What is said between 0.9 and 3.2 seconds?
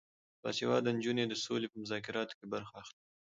نجونې د سولې په مذاکراتو کې برخه اخلي.